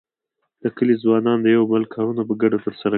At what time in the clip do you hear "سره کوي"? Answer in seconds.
2.81-2.89